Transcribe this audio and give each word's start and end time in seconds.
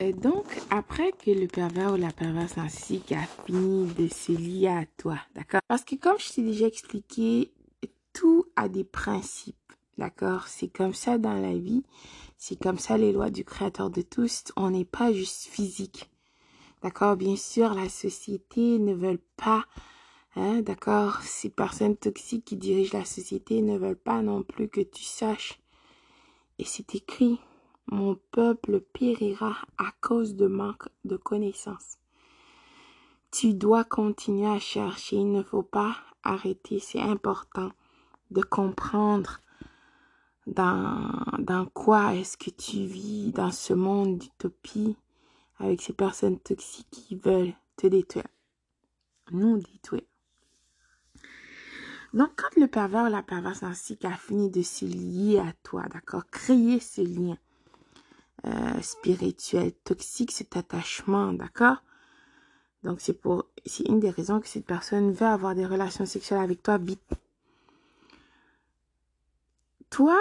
Donc, 0.00 0.46
après 0.70 1.12
que 1.12 1.30
le 1.30 1.46
pervers 1.46 1.92
ou 1.92 1.96
la 1.96 2.10
perverse 2.10 2.56
narcissique 2.56 3.12
a 3.12 3.22
fini 3.44 3.86
de 3.92 4.08
se 4.08 4.32
lier 4.32 4.68
à 4.68 4.86
toi, 4.96 5.18
d'accord? 5.34 5.60
Parce 5.68 5.84
que 5.84 5.94
comme 5.94 6.18
je 6.18 6.32
t'ai 6.32 6.42
déjà 6.42 6.66
expliqué, 6.66 7.52
tout 8.14 8.46
a 8.56 8.68
des 8.68 8.84
principes, 8.84 9.56
d'accord? 9.98 10.48
C'est 10.48 10.68
comme 10.68 10.94
ça 10.94 11.18
dans 11.18 11.34
la 11.34 11.52
vie, 11.52 11.82
c'est 12.38 12.58
comme 12.58 12.78
ça 12.78 12.96
les 12.96 13.12
lois 13.12 13.28
du 13.28 13.44
créateur 13.44 13.90
de 13.90 14.00
tous, 14.00 14.44
on 14.56 14.70
n'est 14.70 14.86
pas 14.86 15.12
juste 15.12 15.44
physique. 15.44 16.10
D'accord? 16.82 17.16
Bien 17.16 17.36
sûr, 17.36 17.74
la 17.74 17.90
société 17.90 18.78
ne 18.78 18.94
veut 18.94 19.20
pas 19.36 19.66
Hein, 20.36 20.62
d'accord? 20.62 21.20
Ces 21.22 21.50
personnes 21.50 21.96
toxiques 21.96 22.44
qui 22.44 22.56
dirigent 22.56 22.96
la 22.96 23.04
société 23.04 23.62
ne 23.62 23.76
veulent 23.76 23.96
pas 23.96 24.22
non 24.22 24.44
plus 24.44 24.68
que 24.68 24.80
tu 24.80 25.02
saches. 25.02 25.58
Et 26.58 26.64
c'est 26.64 26.94
écrit, 26.94 27.40
mon 27.90 28.14
peuple 28.30 28.80
périra 28.80 29.56
à 29.76 29.90
cause 30.00 30.36
de 30.36 30.46
manque 30.46 30.88
de 31.04 31.16
connaissances. 31.16 31.98
Tu 33.32 33.52
dois 33.54 33.84
continuer 33.84 34.46
à 34.46 34.60
chercher, 34.60 35.16
il 35.16 35.32
ne 35.32 35.42
faut 35.42 35.64
pas 35.64 35.96
arrêter, 36.22 36.78
c'est 36.78 37.00
important 37.00 37.70
de 38.30 38.42
comprendre 38.42 39.40
dans, 40.46 41.10
dans 41.38 41.66
quoi 41.66 42.14
est-ce 42.14 42.36
que 42.36 42.50
tu 42.50 42.84
vis 42.84 43.32
dans 43.32 43.50
ce 43.50 43.74
monde 43.74 44.18
d'utopie 44.18 44.96
avec 45.58 45.82
ces 45.82 45.92
personnes 45.92 46.38
toxiques 46.38 46.90
qui 46.90 47.16
veulent 47.16 47.54
te 47.76 47.88
détruire. 47.88 48.26
Nous 49.32 49.58
détruire. 49.58 50.02
Donc, 52.14 52.30
quand 52.36 52.60
le 52.60 52.66
pervers 52.66 53.04
ou 53.04 53.10
la 53.10 53.22
perverse 53.22 53.62
narcissique 53.62 54.04
a 54.04 54.16
fini 54.16 54.50
de 54.50 54.62
se 54.62 54.84
lier 54.84 55.38
à 55.38 55.52
toi, 55.62 55.84
d'accord, 55.88 56.26
créer 56.26 56.80
ce 56.80 57.02
lien 57.02 57.36
euh, 58.46 58.80
spirituel 58.80 59.72
toxique, 59.84 60.32
cet 60.32 60.56
attachement, 60.56 61.32
d'accord? 61.32 61.82
Donc, 62.82 63.00
c'est 63.00 63.14
pour, 63.14 63.46
c'est 63.66 63.86
une 63.88 64.00
des 64.00 64.10
raisons 64.10 64.40
que 64.40 64.48
cette 64.48 64.66
personne 64.66 65.12
veut 65.12 65.26
avoir 65.26 65.54
des 65.54 65.66
relations 65.66 66.06
sexuelles 66.06 66.40
avec 66.40 66.62
toi 66.62 66.78
vite. 66.78 67.12
Toi, 69.90 70.18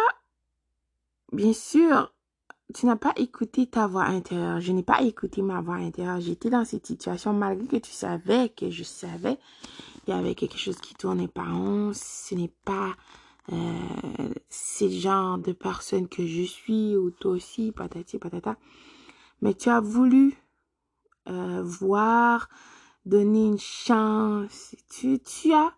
bien 1.31 1.53
sûr, 1.53 2.13
tu 2.73 2.85
n'as 2.85 2.95
pas 2.95 3.13
écouté 3.15 3.67
ta 3.67 3.87
voix 3.87 4.03
intérieure. 4.03 4.59
Je 4.59 4.71
n'ai 4.71 4.83
pas 4.83 5.01
écouté 5.01 5.41
ma 5.41 5.61
voix 5.61 5.75
intérieure. 5.75 6.19
J'étais 6.19 6.49
dans 6.49 6.65
cette 6.65 6.85
situation 6.85 7.33
malgré 7.33 7.67
que 7.67 7.85
tu 7.85 7.91
savais 7.91 8.49
que 8.49 8.69
je 8.69 8.83
savais 8.83 9.37
il 10.09 10.15
y 10.15 10.17
avait 10.17 10.33
quelque 10.33 10.57
chose 10.57 10.79
qui 10.79 10.95
tournait 10.95 11.27
pas 11.27 11.43
rond. 11.43 11.91
Ce 11.93 12.33
n'est 12.33 12.51
pas 12.65 12.95
euh, 13.51 14.33
ce 14.49 14.89
genre 14.89 15.37
de 15.37 15.51
personne 15.51 16.07
que 16.07 16.25
je 16.25 16.43
suis 16.43 16.95
ou 16.95 17.11
toi 17.11 17.31
aussi, 17.31 17.71
patati 17.71 18.17
patata. 18.17 18.57
Mais 19.41 19.53
tu 19.53 19.69
as 19.69 19.79
voulu 19.79 20.37
euh, 21.27 21.61
voir, 21.63 22.49
donner 23.05 23.45
une 23.45 23.59
chance. 23.59 24.75
Tu, 24.89 25.19
tu 25.19 25.53
as, 25.53 25.73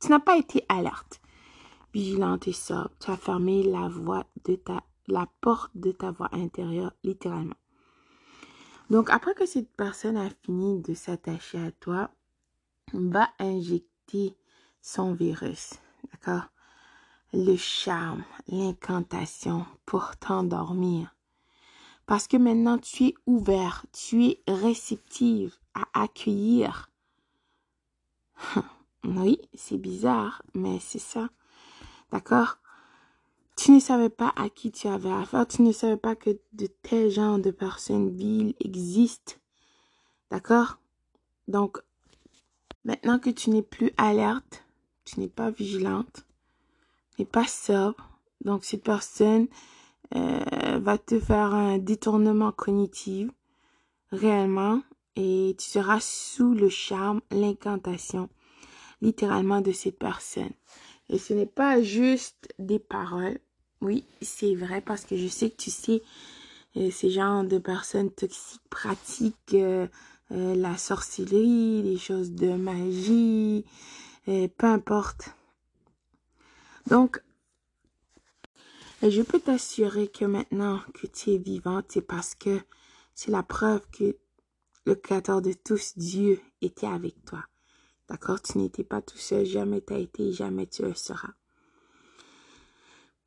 tu 0.00 0.08
n'as 0.10 0.20
pas 0.20 0.36
été 0.36 0.64
alerte, 0.68 1.20
vigilante 1.92 2.48
et 2.48 2.52
sobre. 2.52 2.90
Tu 3.00 3.10
as 3.10 3.16
fermé 3.16 3.62
la 3.62 3.88
voie 3.88 4.26
de 4.44 4.54
ta, 4.56 4.84
la 5.06 5.26
porte 5.40 5.70
de 5.74 5.92
ta 5.92 6.10
voix 6.10 6.28
intérieure, 6.32 6.92
littéralement. 7.04 7.56
Donc, 8.90 9.10
après 9.10 9.34
que 9.34 9.46
cette 9.46 9.70
personne 9.76 10.16
a 10.16 10.30
fini 10.44 10.80
de 10.80 10.94
s'attacher 10.94 11.58
à 11.58 11.70
toi, 11.72 12.10
va 12.94 13.28
injecter 13.38 14.36
son 14.80 15.12
virus, 15.12 15.74
d'accord? 16.10 16.48
Le 17.32 17.56
charme, 17.56 18.24
l'incantation 18.48 19.66
pour 19.86 20.16
t'endormir. 20.16 21.14
Parce 22.06 22.26
que 22.26 22.36
maintenant 22.36 22.78
tu 22.78 23.04
es 23.04 23.14
ouvert, 23.26 23.84
tu 23.92 24.24
es 24.24 24.40
réceptive 24.46 25.54
à 25.74 26.02
accueillir. 26.02 26.90
oui, 29.04 29.40
c'est 29.54 29.76
bizarre, 29.76 30.42
mais 30.54 30.78
c'est 30.80 30.98
ça. 30.98 31.28
D'accord? 32.10 32.58
Tu 33.56 33.72
ne 33.72 33.80
savais 33.80 34.08
pas 34.08 34.32
à 34.36 34.48
qui 34.48 34.70
tu 34.70 34.88
avais 34.88 35.12
affaire, 35.12 35.46
tu 35.46 35.62
ne 35.62 35.72
savais 35.72 35.96
pas 35.96 36.16
que 36.16 36.38
de 36.52 36.66
tels 36.66 37.10
genres 37.10 37.38
de 37.38 37.50
personnes 37.50 38.08
viles 38.08 38.54
existent. 38.60 39.34
D'accord? 40.30 40.78
Donc, 41.46 41.82
Maintenant 42.88 43.18
que 43.18 43.28
tu 43.28 43.50
n'es 43.50 43.60
plus 43.60 43.92
alerte, 43.98 44.64
tu 45.04 45.20
n'es 45.20 45.28
pas 45.28 45.50
vigilante, 45.50 46.24
tu 47.18 47.22
n'es 47.22 47.26
pas 47.26 47.48
sobre, 47.48 47.96
donc 48.44 48.64
cette 48.64 48.84
personne 48.84 49.48
euh, 50.14 50.78
va 50.80 50.98
te 50.98 51.18
faire 51.18 51.52
un 51.52 51.78
détournement 51.78 52.52
cognitif 52.52 53.28
réellement 54.12 54.82
et 55.16 55.56
tu 55.58 55.68
seras 55.68 55.98
sous 55.98 56.54
le 56.54 56.68
charme, 56.68 57.20
l'incantation 57.32 58.28
littéralement 59.02 59.60
de 59.60 59.72
cette 59.72 59.98
personne. 59.98 60.52
Et 61.08 61.18
ce 61.18 61.34
n'est 61.34 61.46
pas 61.46 61.82
juste 61.82 62.54
des 62.60 62.78
paroles. 62.78 63.40
Oui, 63.80 64.04
c'est 64.22 64.54
vrai 64.54 64.80
parce 64.80 65.04
que 65.04 65.16
je 65.16 65.26
sais 65.26 65.50
que 65.50 65.56
tu 65.56 65.72
sais, 65.72 66.02
euh, 66.76 66.88
ces 66.92 67.10
genres 67.10 67.42
de 67.42 67.58
personnes 67.58 68.12
toxiques 68.12 68.62
pratiquent 68.70 69.54
euh, 69.54 69.88
la 70.30 70.76
sorcellerie, 70.76 71.82
les 71.82 71.98
choses 71.98 72.30
de 72.30 72.52
magie, 72.52 73.64
et 74.28 74.46
peu 74.46 74.66
importe. 74.66 75.34
Donc, 76.88 77.22
je 79.02 79.20
peux 79.20 79.40
t'assurer 79.40 80.08
que 80.08 80.24
maintenant 80.24 80.80
que 80.94 81.06
tu 81.06 81.32
es 81.32 81.36
vivante, 81.36 81.84
c'est 81.90 82.00
parce 82.00 82.34
que 82.34 82.60
c'est 83.14 83.30
la 83.30 83.42
preuve 83.42 83.82
que 83.90 84.16
le 84.86 84.94
Créateur 84.94 85.42
de 85.42 85.52
tous, 85.52 85.98
Dieu, 85.98 86.40
était 86.62 86.86
avec 86.86 87.22
toi. 87.26 87.44
D'accord? 88.08 88.40
Tu 88.40 88.56
n'étais 88.56 88.84
pas 88.84 89.02
tout 89.02 89.18
seul, 89.18 89.44
jamais 89.44 89.82
tu 89.82 89.92
as 89.92 89.98
été, 89.98 90.32
jamais 90.32 90.66
tu 90.66 90.80
le 90.82 90.94
seras. 90.94 91.34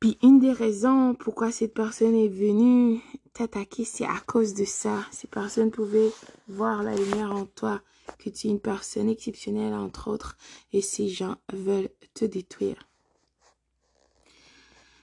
Puis 0.00 0.18
une 0.22 0.40
des 0.40 0.50
raisons 0.50 1.14
pourquoi 1.14 1.52
cette 1.52 1.74
personne 1.74 2.16
est 2.16 2.26
venue 2.26 3.00
t'attaquer, 3.32 3.84
c'est 3.84 4.04
à 4.04 4.18
cause 4.26 4.54
de 4.54 4.64
ça. 4.64 5.06
Ces 5.12 5.28
personnes 5.28 5.70
pouvaient 5.70 6.10
voir 6.48 6.82
la 6.82 6.96
lumière 6.96 7.30
en 7.30 7.46
toi, 7.46 7.80
que 8.18 8.28
tu 8.28 8.48
es 8.48 8.50
une 8.50 8.60
personne 8.60 9.08
exceptionnelle 9.08 9.74
entre 9.74 10.08
autres, 10.08 10.36
et 10.72 10.82
ces 10.82 11.08
gens 11.08 11.36
veulent 11.52 11.90
te 12.14 12.24
détruire. 12.24 12.88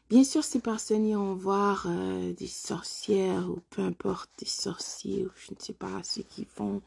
Bien 0.09 0.23
sûr, 0.23 0.43
ces 0.43 0.59
personnes 0.59 1.05
iront 1.05 1.35
voir 1.35 1.85
euh, 1.87 2.33
des 2.33 2.47
sorcières 2.47 3.47
ou 3.47 3.59
peu 3.69 3.83
importe, 3.83 4.31
des 4.39 4.47
sorciers 4.47 5.25
ou 5.25 5.29
je 5.35 5.53
ne 5.53 5.59
sais 5.59 5.73
pas, 5.73 6.01
ceux 6.03 6.23
qui 6.23 6.45
font 6.45 6.81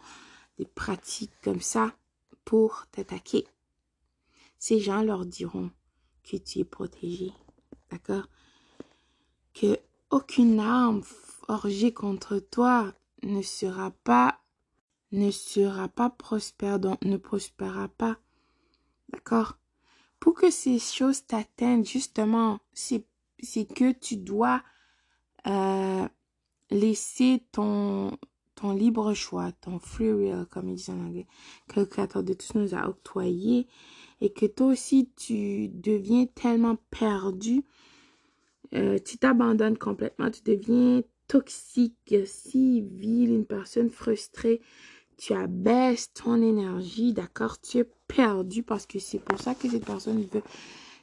des 0.58 0.66
pratiques 0.66 1.32
comme 1.44 1.60
ça 1.60 1.94
pour 2.44 2.86
t'attaquer. 2.90 3.46
Ces 4.58 4.80
gens 4.80 5.02
leur 5.02 5.24
diront 5.24 5.70
que 6.24 6.36
tu 6.36 6.60
es 6.60 6.64
protégé, 6.64 7.32
D'accord? 7.90 8.28
Que 9.54 9.78
aucune 10.10 10.58
arme 10.58 11.02
forgée 11.02 11.92
contre 11.92 12.38
toi 12.38 12.92
ne 13.22 13.42
sera 13.42 13.92
pas 14.02 14.38
ne 15.12 15.30
sera 15.30 15.88
pas 15.88 16.10
prospère, 16.10 16.80
donc 16.80 17.02
ne 17.02 17.18
prospérera 17.18 17.88
pas. 17.88 18.16
D'accord? 19.10 19.58
Pour 20.18 20.34
que 20.34 20.50
ces 20.50 20.78
choses 20.78 21.26
t'atteignent, 21.26 21.84
justement, 21.84 22.60
c'est 23.42 23.64
que 23.64 23.92
tu 23.92 24.16
dois 24.16 24.62
euh, 25.46 26.08
laisser 26.70 27.42
ton, 27.52 28.16
ton 28.54 28.72
libre 28.72 29.12
choix, 29.14 29.52
ton 29.60 29.78
free 29.78 30.12
will, 30.12 30.46
comme 30.50 30.68
ils 30.68 30.76
disent 30.76 30.90
en 30.90 31.00
anglais, 31.00 31.26
que 31.68 31.80
le 31.80 31.86
Créateur 31.86 32.22
de 32.22 32.32
tous 32.32 32.54
nous 32.54 32.74
a 32.74 32.88
octroyé, 32.88 33.66
et 34.20 34.32
que 34.32 34.46
toi 34.46 34.68
aussi, 34.68 35.10
tu 35.16 35.68
deviens 35.68 36.26
tellement 36.26 36.76
perdu 36.90 37.64
euh, 38.74 38.98
tu 38.98 39.18
t'abandonnes 39.18 39.76
complètement, 39.76 40.30
tu 40.30 40.40
deviens 40.44 41.02
toxique, 41.28 42.14
si 42.24 42.80
vil, 42.80 43.30
une 43.30 43.44
personne 43.44 43.90
frustrée, 43.90 44.60
tu 45.18 45.34
abaisses 45.34 46.12
ton 46.14 46.40
énergie, 46.40 47.12
d'accord? 47.12 47.60
Tu 47.60 47.78
es 47.78 47.90
perdu 48.08 48.62
parce 48.62 48.86
que 48.86 48.98
c'est 48.98 49.18
pour 49.18 49.38
ça 49.38 49.54
que 49.54 49.68
cette 49.68 49.84
personne 49.84 50.22
veut 50.22 50.42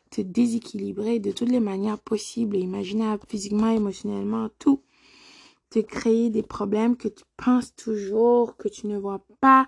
te 0.10 0.22
déséquilibrer 0.22 1.20
de 1.20 1.32
toutes 1.32 1.50
les 1.50 1.60
manières 1.60 2.00
possibles 2.00 2.56
et 2.56 2.62
imaginables, 2.62 3.24
physiquement, 3.28 3.70
émotionnellement, 3.70 4.50
tout. 4.60 4.82
Te 5.70 5.80
créer 5.80 6.30
des 6.30 6.42
problèmes 6.42 6.98
que 6.98 7.08
tu 7.08 7.24
penses 7.38 7.76
toujours, 7.76 8.58
que 8.58 8.68
tu 8.68 8.88
ne 8.88 8.98
vois 8.98 9.24
pas 9.40 9.68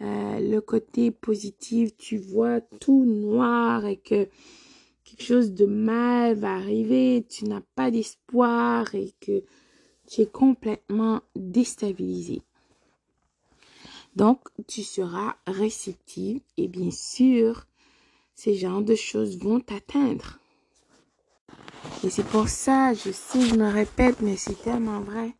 euh, 0.00 0.40
le 0.40 0.60
côté 0.60 1.10
positif, 1.10 1.96
tu 1.96 2.16
vois 2.16 2.60
tout 2.60 3.04
noir 3.04 3.84
et 3.84 3.98
que 3.98 4.28
quelque 5.04 5.22
chose 5.22 5.52
de 5.52 5.66
mal 5.66 6.34
va 6.34 6.54
arriver, 6.54 7.26
tu 7.28 7.44
n'as 7.44 7.62
pas 7.74 7.90
d'espoir 7.90 8.94
et 8.94 9.12
que 9.20 9.42
tu 10.06 10.22
es 10.22 10.26
complètement 10.26 11.20
déstabilisé. 11.36 12.42
Donc, 14.16 14.40
tu 14.66 14.82
seras 14.82 15.36
réceptive 15.46 16.40
et 16.56 16.68
bien 16.68 16.90
sûr, 16.90 17.66
ces 18.34 18.54
genres 18.54 18.82
de 18.82 18.94
choses 18.94 19.38
vont 19.38 19.60
t'atteindre. 19.60 20.38
Et 22.04 22.10
c'est 22.10 22.26
pour 22.26 22.48
ça, 22.48 22.94
je 22.94 23.12
sais, 23.12 23.40
je 23.42 23.54
me 23.54 23.70
répète, 23.70 24.20
mais 24.20 24.36
c'est 24.36 24.60
tellement 24.60 25.00
vrai. 25.00 25.34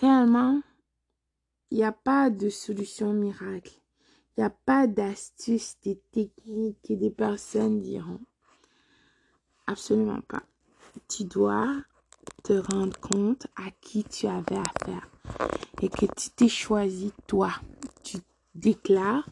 réellement, 0.00 0.60
il 1.70 1.78
n'y 1.78 1.84
a 1.84 1.92
pas 1.92 2.30
de 2.30 2.48
solution 2.48 3.12
miracle. 3.12 3.72
Il 4.36 4.40
n'y 4.40 4.44
a 4.44 4.50
pas 4.50 4.86
d'astuce, 4.86 5.76
des 5.82 5.96
techniques 6.12 6.78
que 6.86 6.92
des 6.92 7.10
personnes 7.10 7.80
diront. 7.80 8.20
Absolument 9.66 10.20
pas. 10.28 10.42
Tu 11.08 11.24
dois 11.24 11.74
te 12.44 12.52
rendre 12.52 12.98
compte 13.00 13.46
à 13.56 13.70
qui 13.80 14.04
tu 14.04 14.26
avais 14.26 14.58
affaire 14.58 15.08
et 15.82 15.88
que 15.88 16.06
tu 16.06 16.30
t'es 16.30 16.48
choisi 16.48 17.12
toi. 17.26 17.50
Tu 18.04 18.18
déclares, 18.54 19.28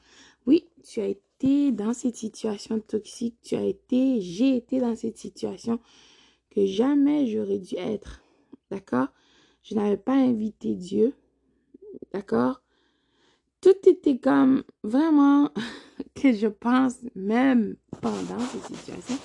oui, 0.47 0.69
tu 0.83 1.01
as 1.01 1.07
été 1.07 1.34
dans 1.73 1.93
cette 1.93 2.17
situation 2.17 2.81
toxique, 2.81 3.37
tu 3.43 3.55
as 3.55 3.65
été, 3.65 4.21
j'ai 4.21 4.57
été 4.57 4.81
dans 4.81 4.97
cette 4.97 5.19
situation 5.19 5.79
que 6.51 6.67
jamais 6.67 7.27
j'aurais 7.27 7.59
dû 7.59 7.77
être. 7.77 8.23
D'accord? 8.71 9.09
Je 9.63 9.75
n'avais 9.75 9.97
pas 9.97 10.15
invité 10.15 10.75
Dieu. 10.75 11.15
D'accord? 12.13 12.63
Tout 13.61 13.77
était 13.87 14.19
comme 14.19 14.65
vraiment 14.83 15.51
que 16.15 16.33
je 16.33 16.47
pense, 16.47 16.97
même 17.15 17.77
pendant 18.01 18.39
cette 18.39 18.77
situation, 18.77 19.17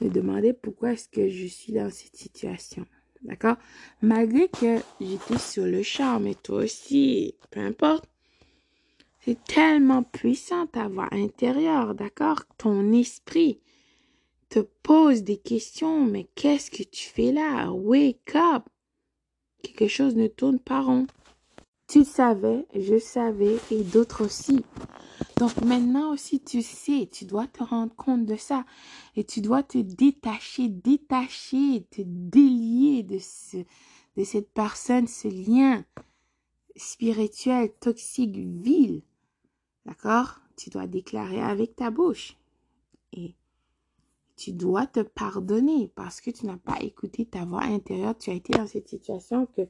me 0.00 0.08
demander 0.08 0.52
pourquoi 0.52 0.92
est-ce 0.92 1.08
que 1.08 1.28
je 1.28 1.46
suis 1.46 1.72
dans 1.72 1.90
cette 1.90 2.16
situation. 2.16 2.84
D'accord? 3.22 3.56
Malgré 4.02 4.48
que 4.48 4.78
j'étais 5.00 5.38
sur 5.38 5.66
le 5.66 5.82
charme, 5.82 6.26
et 6.26 6.34
toi 6.34 6.64
aussi, 6.64 7.34
peu 7.50 7.60
importe. 7.60 8.09
C'est 9.22 9.42
tellement 9.44 10.02
puissant 10.02 10.66
ta 10.66 10.88
voix 10.88 11.08
intérieure, 11.12 11.94
d'accord? 11.94 12.44
Ton 12.56 12.92
esprit 12.92 13.60
te 14.48 14.60
pose 14.60 15.22
des 15.22 15.36
questions, 15.36 16.04
mais 16.04 16.26
qu'est-ce 16.34 16.70
que 16.70 16.82
tu 16.82 17.06
fais 17.06 17.30
là? 17.30 17.70
Wake 17.70 18.34
up 18.34 18.64
Quelque 19.62 19.88
chose 19.88 20.16
ne 20.16 20.26
tourne 20.26 20.58
pas 20.58 20.80
rond. 20.80 21.06
Tu 21.86 22.04
savais, 22.04 22.66
je 22.74 22.98
savais, 22.98 23.56
et 23.70 23.82
d'autres 23.82 24.24
aussi. 24.24 24.64
Donc 25.36 25.60
maintenant 25.62 26.12
aussi, 26.12 26.40
tu 26.40 26.62
sais, 26.62 27.08
tu 27.12 27.24
dois 27.24 27.46
te 27.46 27.62
rendre 27.62 27.94
compte 27.94 28.24
de 28.24 28.36
ça. 28.36 28.64
Et 29.16 29.24
tu 29.24 29.40
dois 29.40 29.62
te 29.62 29.78
détacher, 29.78 30.68
détacher, 30.68 31.84
te 31.90 32.00
délier 32.04 33.02
de, 33.02 33.18
ce, 33.18 33.58
de 34.16 34.24
cette 34.24 34.50
personne, 34.52 35.06
ce 35.06 35.28
lien 35.28 35.84
spirituel, 36.76 37.70
toxique, 37.80 38.36
vil. 38.36 39.02
D'accord? 39.90 40.40
Tu 40.56 40.70
dois 40.70 40.86
déclarer 40.86 41.40
avec 41.40 41.74
ta 41.74 41.90
bouche. 41.90 42.36
Et 43.12 43.34
tu 44.36 44.52
dois 44.52 44.86
te 44.86 45.00
pardonner 45.00 45.90
parce 45.96 46.20
que 46.20 46.30
tu 46.30 46.46
n'as 46.46 46.58
pas 46.58 46.80
écouté 46.80 47.26
ta 47.26 47.44
voix 47.44 47.64
intérieure. 47.64 48.16
Tu 48.16 48.30
as 48.30 48.34
été 48.34 48.52
dans 48.52 48.68
cette 48.68 48.88
situation 48.88 49.46
que 49.46 49.62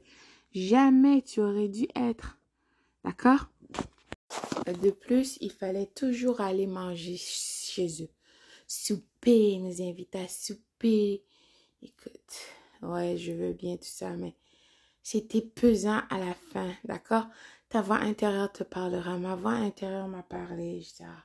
jamais 0.53 1.23
tu 1.23 1.41
aurais 1.41 1.69
dû 1.69 1.87
être. 1.95 2.37
D'accord? 3.03 3.49
De 4.81 4.91
plus, 4.91 5.39
il 5.41 5.51
fallait 5.51 5.87
toujours 5.87 6.39
aller 6.39 6.67
manger 6.67 7.17
chez 7.17 8.03
eux. 8.03 8.09
Souper, 8.67 9.57
nous 9.57 9.81
inviter 9.81 10.19
à 10.19 10.27
souper. 10.27 11.23
Écoute, 11.81 12.37
ouais, 12.83 13.17
je 13.17 13.31
veux 13.31 13.53
bien 13.53 13.75
tout 13.75 13.85
ça, 13.85 14.11
mais 14.11 14.35
c'était 15.01 15.41
pesant 15.41 16.01
à 16.11 16.19
la 16.19 16.35
fin, 16.35 16.71
d'accord? 16.83 17.25
Ta 17.71 17.81
voix 17.81 17.99
intérieure 17.99 18.51
te 18.51 18.63
parlera. 18.63 19.17
Ma 19.17 19.35
voix 19.35 19.53
intérieure 19.53 20.09
m'a 20.09 20.23
parlé. 20.23 20.81
Je 20.81 21.03
ah, 21.05 21.23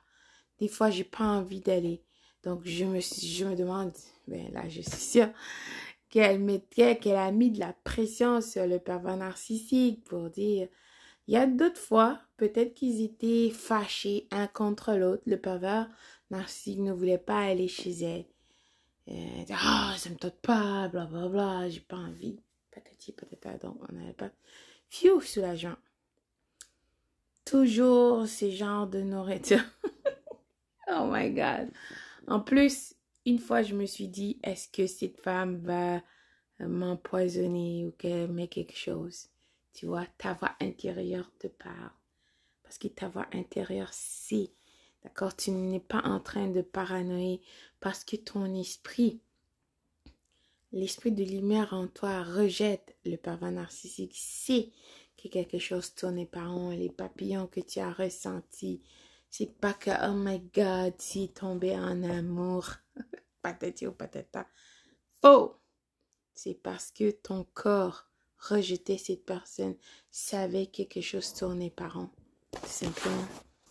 des 0.59 0.69
fois, 0.69 0.89
j'ai 0.89 1.03
pas 1.03 1.25
envie 1.25 1.59
d'aller. 1.59 2.01
Donc, 2.43 2.61
je 2.63 2.85
me, 2.85 3.01
je 3.01 3.43
me 3.43 3.53
demande, 3.53 3.91
ben 4.27 4.49
là, 4.53 4.69
je 4.69 4.81
suis 4.81 4.91
sûre 4.91 5.29
qu'elle 6.09 6.39
mettait, 6.39 6.97
qu'elle 6.97 7.17
a 7.17 7.31
mis 7.31 7.51
de 7.51 7.59
la 7.59 7.73
pression 7.73 8.39
sur 8.39 8.65
le 8.65 8.79
pervers 8.79 9.17
narcissique 9.17 10.05
pour 10.05 10.29
dire, 10.29 10.69
il 11.27 11.33
y 11.33 11.37
a 11.37 11.45
d'autres 11.45 11.81
fois, 11.81 12.21
peut-être 12.37 12.73
qu'ils 12.73 13.01
étaient 13.01 13.49
fâchés 13.49 14.29
un 14.31 14.47
contre 14.47 14.93
l'autre. 14.93 15.23
Le 15.25 15.35
pervers 15.35 15.89
narcissique 16.31 16.79
ne 16.79 16.93
voulait 16.93 17.17
pas 17.17 17.39
aller 17.39 17.67
chez 17.67 17.91
elle. 18.03 18.25
Euh, 19.09 19.43
ah, 19.51 19.93
ça 19.97 20.09
me 20.09 20.15
tente 20.15 20.39
pas, 20.41 20.87
blablabla, 20.87 21.27
bla, 21.27 21.29
bla, 21.29 21.69
j'ai 21.69 21.81
pas 21.81 21.97
envie. 21.97 22.39
Peut-être, 22.71 23.15
peut-être, 23.17 23.61
donc 23.63 23.77
on 23.89 23.93
n'avait 23.93 24.13
pas. 24.13 24.29
Phew, 24.89 25.19
soulageant. 25.19 25.75
Toujours 27.47 28.27
ces 28.27 28.51
genres 28.51 28.87
de 28.87 28.99
nourriture. 28.99 29.63
oh 30.89 31.07
my 31.09 31.31
god. 31.31 31.71
En 32.27 32.41
plus, 32.41 32.93
une 33.25 33.39
fois, 33.39 33.61
je 33.61 33.73
me 33.73 33.85
suis 33.85 34.09
dit, 34.09 34.37
est-ce 34.43 34.67
que 34.67 34.85
cette 34.85 35.17
femme 35.21 35.57
va 35.63 36.01
m'empoisonner 36.59 37.85
ou 37.85 37.91
qu'elle 37.91 38.29
met 38.29 38.49
quelque 38.49 38.75
chose? 38.75 39.29
Tu 39.73 39.85
vois, 39.85 40.05
ta 40.17 40.33
voix 40.33 40.55
intérieure 40.59 41.31
te 41.39 41.47
parle. 41.47 41.91
Parce 42.63 42.77
que 42.77 42.89
ta 42.89 43.07
voix 43.07 43.27
intérieure 43.31 43.93
sait. 43.93 44.51
D'accord? 45.03 45.33
Tu 45.33 45.51
n'es 45.51 45.79
pas 45.79 46.01
en 46.03 46.19
train 46.19 46.49
de 46.49 46.61
paranoïer 46.61 47.39
parce 47.79 48.03
que 48.03 48.17
ton 48.17 48.53
esprit, 48.55 49.21
l'esprit 50.73 51.13
de 51.13 51.23
lumière 51.23 51.71
en 51.71 51.87
toi 51.87 52.23
rejette 52.23 52.97
le 53.05 53.15
pervers 53.15 53.51
narcissique. 53.51 54.15
C'est 54.15 54.69
que 55.17 55.27
quelque 55.27 55.59
chose 55.59 55.93
tourne 55.95 56.25
par 56.25 56.51
an, 56.51 56.69
les 56.71 56.89
papillons 56.89 57.47
que 57.47 57.59
tu 57.59 57.79
as 57.79 57.91
ressentis. 57.91 58.81
C'est 59.29 59.59
pas 59.59 59.73
que, 59.73 59.91
oh 60.07 60.13
my 60.13 60.39
god, 60.53 60.93
es 61.15 61.27
tombé 61.27 61.75
en 61.75 62.03
amour. 62.03 62.69
patati 63.41 63.87
ou 63.87 63.91
patata. 63.91 64.47
Faux! 65.21 65.55
C'est 66.33 66.53
parce 66.53 66.91
que 66.91 67.11
ton 67.11 67.45
corps 67.53 68.07
rejeter 68.37 68.97
cette 68.97 69.25
personne, 69.25 69.75
savait 70.11 70.67
quelque 70.67 71.01
chose 71.01 71.33
tournait 71.33 71.69
par 71.69 71.97
an. 71.97 72.09
Simplement. 72.65 73.27